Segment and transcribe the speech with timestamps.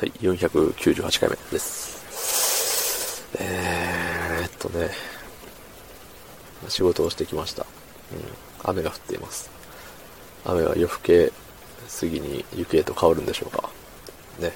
[0.00, 3.26] はい、498回目です。
[3.38, 4.88] えー、っとね、
[6.68, 7.66] 仕事をしてきました。
[8.10, 8.20] うん、
[8.70, 9.50] 雨が降っています。
[10.46, 11.32] 雨は夜更け
[12.00, 13.68] 過ぎに雪へと変わるんでしょうか。
[14.38, 14.52] ね。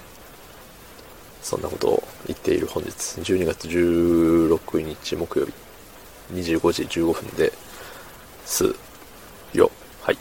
[1.43, 5.52] そんなことを言っている本日、12月16日木曜日、
[6.32, 7.52] 25時15分で
[8.46, 8.74] す
[9.52, 9.70] よ。
[10.00, 10.16] はい。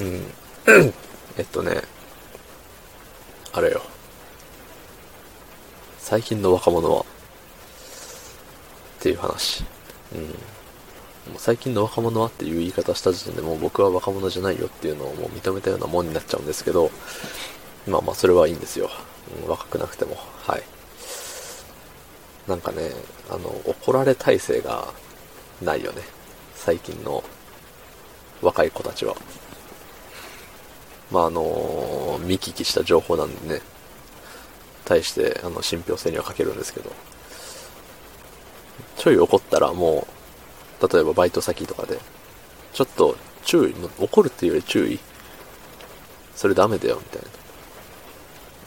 [0.00, 0.24] うん。
[1.38, 1.80] えっとね、
[3.52, 3.80] あれよ。
[6.00, 7.04] 最近の若者は、っ
[9.00, 9.64] ていう話。
[10.14, 10.22] うん。
[10.22, 16.90] もう最近の若者はっていう言い方した時点でもう僕は若者じゃないよっていうのをもう認めたようなもんになっちゃうんですけど、
[17.86, 18.90] まあまあそれはいいんですよ。
[19.44, 20.16] うん、若くなくても。
[20.16, 20.62] はい。
[22.48, 22.90] なんかね、
[23.28, 24.88] あの、怒られ体制が
[25.62, 26.02] ないよね。
[26.56, 27.22] 最近の
[28.42, 29.14] 若い子たちは。
[31.12, 33.60] まああの見聞きした情報なんでね、
[34.90, 36.90] 対して、あの、信憑性には欠けるんですけど、
[38.96, 40.08] ちょい怒ったらも
[40.82, 42.00] う、例えばバイト先とかで、
[42.72, 44.98] ちょっと注意、怒るっていうより注意、
[46.34, 47.28] それダメだよ、みたいな。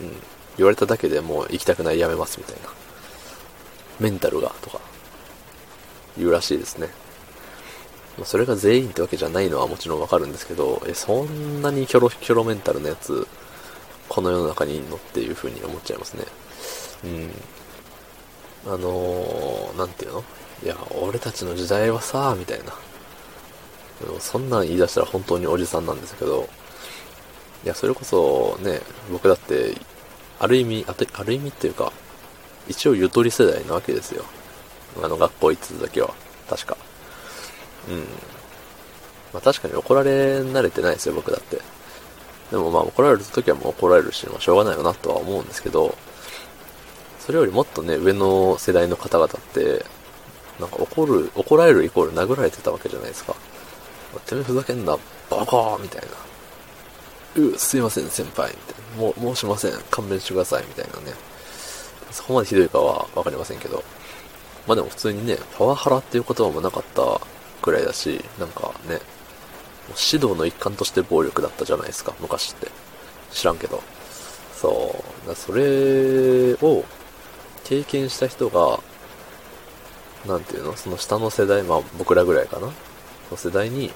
[0.02, 0.22] うん。
[0.56, 2.70] 言われただけでもう行きたくない、やめます、みたいな。
[4.00, 4.80] メンタルが、とか、
[6.18, 6.88] 言うらしいですね。
[8.24, 13.28] それが全員ってわけじゃないのはもちろんわかるんですけど、え、そんなにキョロキョロメンタルなやつ、
[14.10, 16.26] この世の中にいんのっていう風に思っちゃいますね。
[18.66, 18.74] うん。
[18.74, 20.24] あのー、なんていうの？
[20.64, 22.74] いや、俺たちの時代はさ、みたいな。
[24.20, 26.50] そんなん言い出したら本当におじさんなんですけど、
[27.64, 28.82] いや、それこそね、
[29.12, 29.76] 僕だって、
[30.40, 31.94] ある意味、あある意味っていうか、
[32.68, 34.26] 一応ゆとり世代なわけですよ。
[35.02, 36.14] あの学校行ってただけは。
[36.50, 36.78] 確か。
[37.90, 38.00] うん。
[39.34, 41.62] まあ確かに怒られ慣れてないですよ、僕だって。
[42.54, 45.98] でもまあ怒られる時はもう怒られるし、まあしょうがないよなとは思うんですけど、
[47.20, 49.84] それよりもっとね、上の世代の方々って、
[50.60, 53.36] なんか怒る、怒られるイコール殴られてたわけじゃないですか。
[54.28, 54.96] てめえふざけんな、
[55.32, 57.42] バカーみたいな。
[57.42, 59.02] う、すいません、先輩、みたいな。
[59.02, 61.16] もう、申しません、勘弁してください、みたいなね。
[62.12, 63.84] そこまでひどいかはわかりませんけど。
[64.68, 67.20] まあでも普通にね、パワハラっていう言葉もなかった
[67.64, 69.00] くらいだし、なんかね、
[69.90, 72.68] 指導の一環として暴力だったじゃないですか、昔って。
[73.32, 73.82] 知らんけど。
[74.56, 75.36] そう。
[75.36, 76.86] それを
[77.64, 78.80] 経験した人が、
[80.26, 80.76] なんていうの？
[80.78, 82.68] その下の世代、まあ僕らぐらいかな？
[83.32, 83.92] の世代に、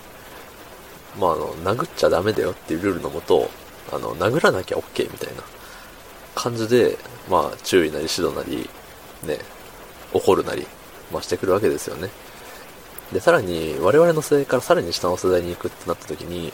[1.17, 3.49] まああの、殴っちゃダメだよっていうルールのもと、
[3.93, 5.43] あの、殴らなきゃ OK みたいな
[6.35, 6.97] 感じで、
[7.29, 8.69] まあ注意なり指導なり、
[9.23, 9.39] ね、
[10.13, 10.67] 怒るなり、
[11.13, 12.09] まあしてくるわけですよね。
[13.12, 16.51] で、さらに、我々の世代からさらに下の世代に行くってなった時に、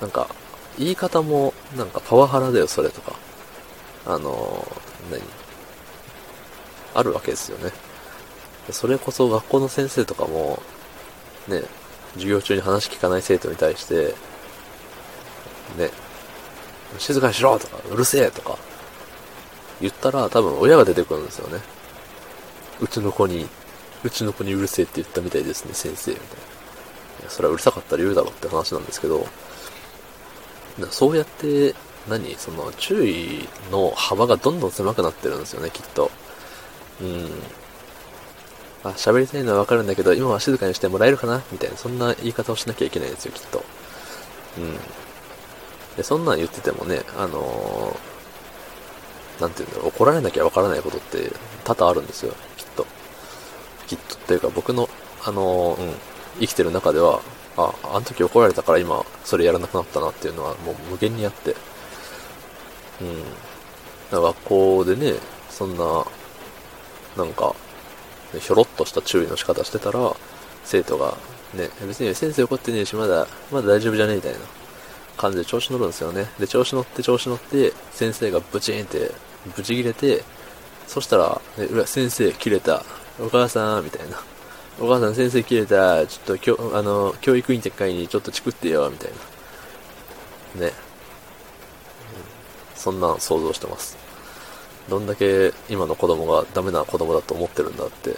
[0.00, 0.28] なんか、
[0.78, 3.14] 言い方も、なんかパワハラだよ、それとか。
[4.06, 4.66] あの、
[5.10, 5.22] 何？
[6.94, 7.72] あるわけですよね。
[8.70, 10.62] それこそ学校の先生とかも、
[11.46, 11.62] ね、
[12.14, 14.14] 授業中に話聞かない生徒に対して、
[15.76, 15.90] ね、
[16.98, 18.56] 静かにしろとか、うるせえとか、
[19.80, 21.60] 言ったら多分親が出てくるんですよね。
[22.80, 23.46] うちの子に
[24.04, 26.32] うちの子にうるせえって言ったみたいですね、先生、みたいな。
[27.22, 29.26] いや、それはうるさかったら言うだろって話なんですけど、
[30.90, 31.74] そうやって、
[32.08, 36.10] 何その、注意の幅がどんどん狭くなってるんですよね、きっと。
[37.00, 37.30] うん。
[38.84, 43.64] あ、喋りたいのはわかるんだけど、今は静かにしてもらえるかなみたいな、そんな言い方をしなきゃいけないんですよ、きっと。
[44.58, 44.78] うん。
[45.96, 51.30] で、そんなん言っててもね、あのー、なんていうんだろう、怒られなきゃわからないことって
[51.64, 52.34] 多々あるんですよ。
[53.86, 54.88] きっとっていうか僕の、
[55.24, 55.94] あの、うん、
[56.40, 57.20] 生きてる中では、
[57.56, 61.56] あ、あの時怒られたから今それやらなくなったなっていうのはもう無限にあって、
[63.00, 63.22] うん。
[64.10, 65.14] 学校でね、
[65.50, 66.04] そんな、
[67.16, 67.54] なんか、
[68.38, 70.14] ひょろっとした注意の仕方してたら、
[70.64, 71.16] 生徒が、
[71.54, 74.38] ね、別に先生怒ってねえし、まだ、まだ大丈夫じゃねえみたいな
[75.16, 76.26] 感じで調子乗るんですよね。
[76.38, 79.12] で、調子乗って調子乗って、先生がブチーンって、
[79.56, 80.22] ブチ切れて、
[80.86, 82.84] そしたら、ね、うわ、先生切れた。
[83.18, 84.20] お母さん、みたいな。
[84.78, 86.06] お母さん先生切れた。
[86.06, 89.10] ちょっと、きょあの、教育委員会にちょっとチクってよ、みたい
[90.56, 90.66] な。
[90.66, 90.72] ね。
[92.74, 93.96] そんな想像してます。
[94.88, 98.16] どんだけ今の子供がダメな子供だと思ってるんだって、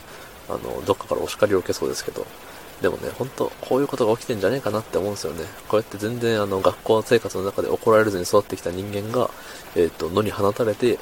[0.48, 2.26] あの、どっかからお叱りを受けそうですけど、
[2.82, 5.44] でもね、ほんと、こういうことが起きてんじゃねえかなって思うんですよね。
[5.68, 9.30] こうやって全然あの、学校生活の中で怒られずに育ってきた人間が、
[9.74, 10.98] えっ、ー、と、野に放たれて、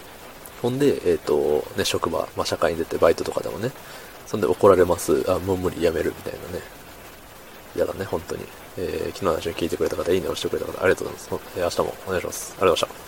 [0.63, 3.71] ほんで、えっ、ー、と、ね、職場、まあ、社会に出てバイトとかでもね、
[4.27, 6.63] そんで怒られます、あ、もう無理、やめる、みたいなね。
[7.75, 8.45] 嫌だね、本当に。
[8.79, 11.51] えー、昨日の話を聞いてくれた方、いいねをしてくれた方、ありがとうございます。
[11.57, 12.53] えー、明日もお願いします。
[12.59, 13.06] ありがとうございました。